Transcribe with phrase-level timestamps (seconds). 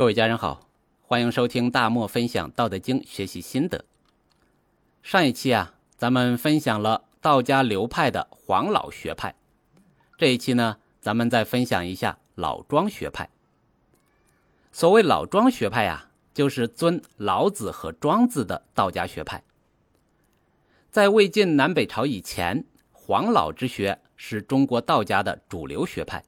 [0.00, 0.66] 各位家人好，
[1.02, 3.84] 欢迎收听大漠分享《道德经》学习心得。
[5.02, 9.34] 上一期啊，咱们分享了道家流派的黄老学派，
[10.16, 13.28] 这一期呢，咱们再分享一下老庄学派。
[14.72, 19.44] 所谓老庄学派啊，就是尊老子和庄子的道家学派。
[20.90, 26.24] 在魏晋南北朝以前，黄老之学是中国道家的主流学派。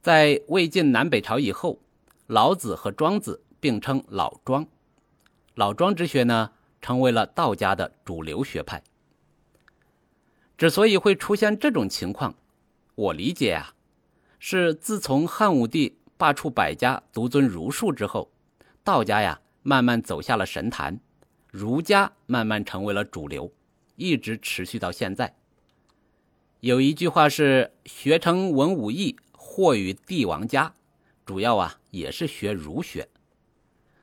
[0.00, 1.78] 在魏晋南北朝以后，
[2.28, 4.66] 老子和庄子并称老庄，
[5.54, 8.82] 老庄之学呢，成为了道家的主流学派。
[10.58, 12.34] 之所以会出现这种情况，
[12.94, 13.72] 我理解啊，
[14.38, 18.30] 是自从汉武帝罢黜百家，独尊儒术之后，
[18.84, 21.00] 道家呀慢慢走下了神坛，
[21.50, 23.50] 儒家慢慢成为了主流，
[23.96, 25.34] 一直持续到现在。
[26.60, 30.74] 有一句话是“学成文武艺，或与帝王家”。
[31.28, 33.06] 主要啊也是学儒学，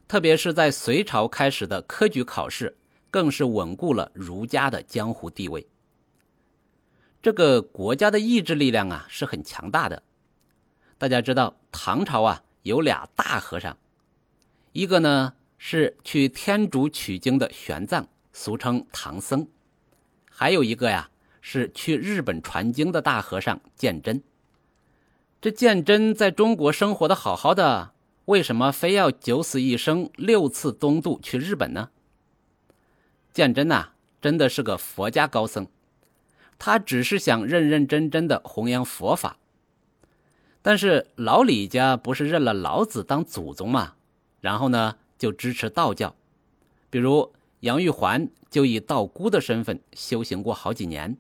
[0.07, 2.77] 特别是在隋朝开始的科举考试，
[3.09, 5.67] 更是稳固了儒家的江湖地位。
[7.23, 10.03] 这个国家的意志力量啊是很强大的。
[10.99, 13.75] 大家知道唐朝啊有俩大和尚，
[14.71, 19.47] 一个呢是去天竺取经的玄奘，俗称唐僧；
[20.29, 21.09] 还有一个呀
[21.41, 24.21] 是去日本传经的大和尚鉴真。
[25.45, 27.91] 这鉴真在中国生活的好好的，
[28.25, 31.91] 为什么非要九死一生六次东渡去日本呢？
[33.31, 35.67] 鉴真呐，真的是个佛家高僧，
[36.57, 39.37] 他只是想认认真真的弘扬佛法。
[40.63, 43.93] 但是老李家不是认了老子当祖宗吗？
[44.41, 46.15] 然后呢，就支持道教，
[46.89, 51.15] 比如杨玉环就以道姑的身份修行过好几年。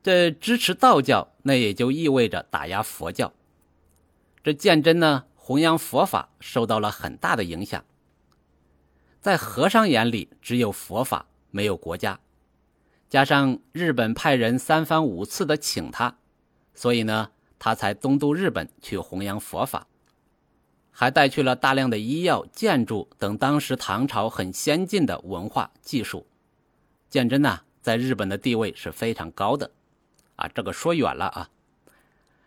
[0.00, 3.32] 这支持道教，那也就意味着打压佛教。
[4.44, 7.82] 这鉴真呢，弘扬佛法受到了很大的影响。
[9.18, 12.20] 在和尚眼里，只有佛法，没有国家。
[13.08, 16.18] 加上日本派人三番五次的请他，
[16.74, 19.86] 所以呢，他才东渡日本去弘扬佛法，
[20.90, 26.26] 还带去了大量的医药、建筑等当时唐朝很先进的文化技术。
[27.08, 29.70] 鉴真呐，在日本的地位是非常高的。
[30.38, 31.50] 啊，这个说远了啊。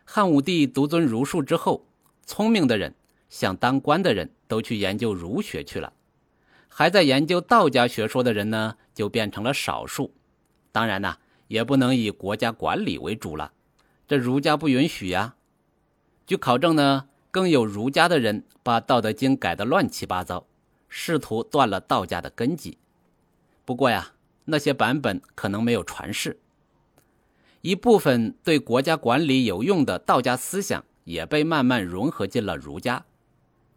[0.06, 1.86] 汉武帝独尊儒术之后，
[2.26, 2.96] 聪明的人、
[3.30, 5.94] 想当官的人都去研究儒学去了，
[6.68, 10.14] 还在研究道家学说的人呢，就变成了少数。
[10.72, 13.52] 当然呢，也不能以国家管理为主了，
[14.08, 15.36] 这儒家不允许呀。
[16.26, 20.46] 据考证呢，更有儒家的人把《道德经》改得乱七八糟，
[20.88, 22.78] 试图断了道家的根基。
[23.66, 24.14] 不过呀，
[24.46, 26.40] 那些版本可能没有传世。
[27.62, 33.06] 一部分对国家管理有用的道家思想也被慢慢融合进了儒家，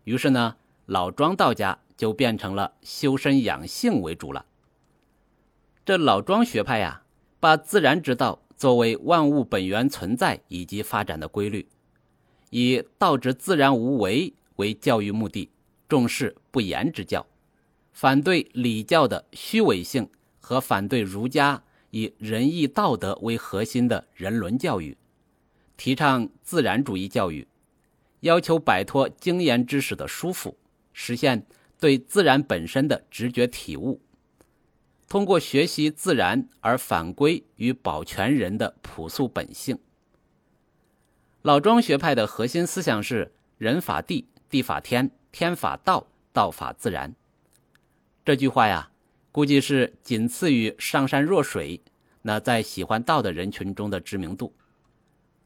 [0.04, 0.56] 于是呢，
[0.86, 4.46] 老庄道家就变成了修身养性为主了。
[5.84, 7.02] 这老庄学派呀，
[7.38, 11.68] 把自然之道作为万物本源存在以及发展的规律，
[12.48, 15.50] 以道之自然无为为教育目的，
[15.86, 17.26] 重视不言之教，
[17.92, 20.08] 反对礼教的虚伪性
[20.40, 21.62] 和反对儒家。
[21.94, 24.98] 以仁义道德为核心的人伦教育，
[25.76, 27.46] 提倡自然主义教育，
[28.18, 30.56] 要求摆脱经验知识的束缚，
[30.92, 31.46] 实现
[31.78, 34.00] 对自然本身的直觉体悟，
[35.08, 39.78] 通过学习自然而反归与保全人的朴素本性。
[41.42, 47.14] 老庄学派的核心思想是“人法地，地法天，天法道，道法自然”。
[48.26, 48.90] 这句话呀。
[49.34, 51.80] 估计是仅次于上善若水，
[52.22, 54.54] 那在喜欢道的人群中的知名度。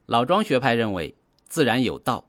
[0.05, 1.15] 老庄学派认为
[1.47, 2.29] 自然有道，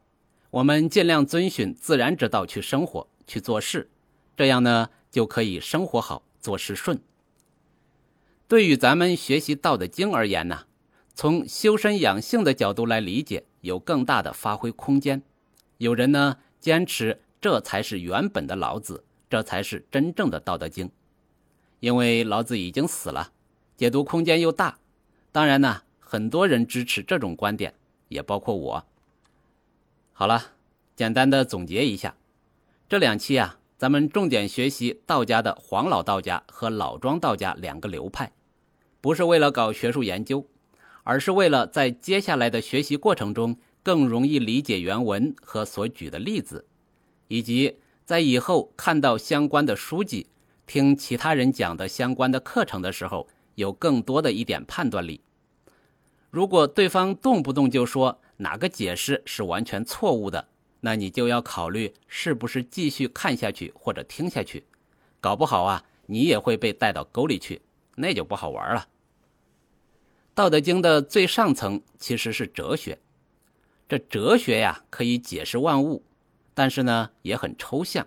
[0.52, 3.90] 我们尽量遵循自然之道去生活、去做事，
[4.38, 6.98] 这样呢就可以生活好、做事顺。
[8.48, 10.64] 对于咱们学习《道德经》而言呢，
[11.14, 15.22] 从修身养性的角度来理解，有更大的发挥空间。
[15.78, 20.88] 有人呢坚持这才是原本的老子，这才是真正的《道德经》。
[21.80, 23.32] 因为老子已经死了，
[23.78, 24.80] 解读空间又大。
[25.32, 27.74] 当然呢，很多人支持这种观点，
[28.08, 28.86] 也包括我。
[30.12, 30.54] 好了，
[30.96, 32.16] 简单的总结一下，
[32.90, 38.34] 这两期啊，咱们重点学习道家的黄老道家和老庄道家两个流派，
[39.00, 40.46] 不是为了搞学术研究，
[41.04, 46.66] 而是为了在接下来的学习过程中更容易理解原文和所举的例子，
[47.30, 50.28] 以及在以后看到相关的书籍。
[50.70, 55.20] 听其他人讲的相关的课程的时候，有更多的一点判断力。
[56.30, 60.48] 如果对方动不动就说哪个解释是完全错误的，
[60.82, 64.64] 那你就要考虑是不是继续看下去或者听下去，
[65.20, 67.64] 搞不好啊，你也会被带到沟里去，
[67.96, 68.82] 那就不好玩了。
[70.36, 73.00] 《道德经》的最上层其实是哲学，
[73.88, 76.04] 这哲学呀可以解释万物，
[76.54, 78.06] 但是呢也很抽象。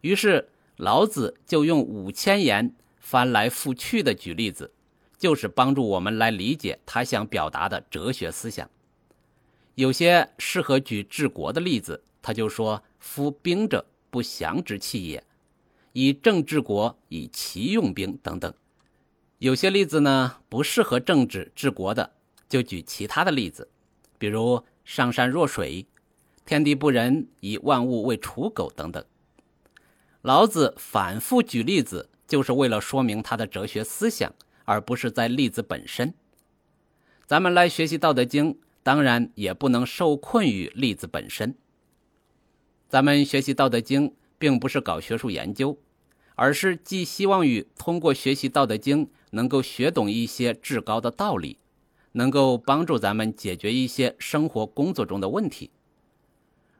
[0.00, 0.48] 于是
[0.82, 4.72] 老子就用五千言翻来覆去的举例子，
[5.16, 8.68] 就是帮助我们来理解他想表达的哲学思想。
[9.76, 15.22] 有些适合举治国的例子，他就说：“夫兵者，不祥之器也。
[15.92, 18.52] 以政治国，以其用兵等等。”
[19.38, 22.12] 有些例子呢不适合政治治国的，
[22.48, 23.68] 就举其他的例子，
[24.18, 25.86] 比如“上善若水
[26.44, 29.04] ”，“天地不仁，以万物为刍狗”等等。
[30.22, 34.34] 老子反复举例子，就是为了说明他的哲学思想，
[34.64, 36.14] 而不是在例子本身。
[37.26, 38.54] 咱们来学习《道德经》。
[38.84, 41.54] 当然也不能受困于例子本身。
[42.88, 45.78] 咱们学习《道德经》，并不是搞学术研究，
[46.34, 51.58] 而是寄希望于通过学习《道德经》，能够学懂一些至高的道理，
[52.10, 55.70] 能够帮助咱们解决一些生活工作中的问题。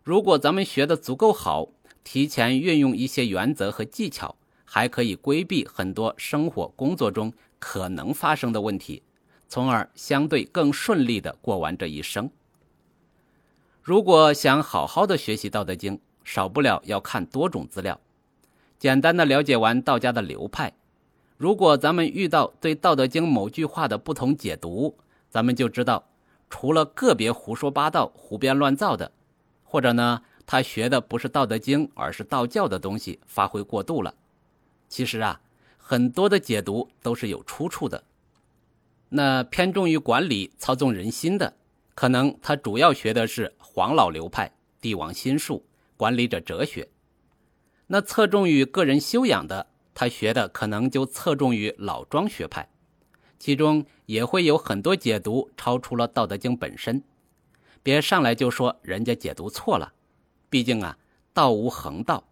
[0.02, 1.68] 如果咱们学的足够好，
[2.04, 9.02] 提前运用一些原则和技巧，还可以规避很多生活工作中可能发生的问题。
[9.48, 12.30] 从而相对更顺利地过完这一生。
[13.82, 18.00] 如果想好好的学习《道德经》，少不了要看多种资料，
[18.78, 20.72] 简单的了解完道家的流派。
[21.36, 24.96] 如果咱们遇到对《道德经》某句话的不同解读，
[25.28, 26.08] 咱们就知道，
[26.48, 29.12] 除了个别胡说八道、胡编乱造的，
[29.64, 30.22] 或者呢，
[30.52, 34.14] 他学的不是《道德经》，而是道教的东西，发挥过度了。
[34.86, 35.40] 其实啊，
[35.78, 38.04] 很多的解读都是有出处的。
[39.08, 41.56] 那偏重于管理、操纵人心的，
[41.94, 45.64] 可能他主要学的是黄老流派、帝王心术、
[45.96, 46.86] 管理者哲学；
[47.86, 52.68] 那侧重于个人修养的，他学的可能就侧重于老庄学派，
[53.38, 57.02] 其中也会有很多解读超出了《道德经》本身。
[57.82, 59.94] 别上来就说人家解读错了，
[60.52, 60.98] 毕竟啊，
[61.32, 62.24] 道无恒道，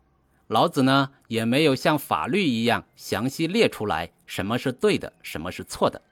[0.46, 6.02] 老子呢也没有像法律一样详细列出来什么是对的，什么是错的。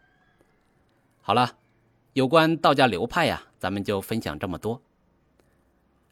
[1.21, 1.59] 好了，
[2.15, 4.81] 有关道家流派呀，咱们就分享这么多。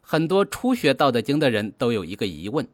[0.01, 2.67] 很多初学《道德经》的人都有一个疑问：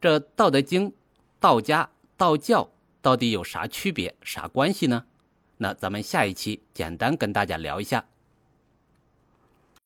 [0.00, 0.90] 这《道德经》、
[1.38, 2.68] 道家、道教
[3.00, 5.04] 到底有啥区别、啥关系呢？
[5.58, 8.04] 那咱们下一期简单跟大家聊一下。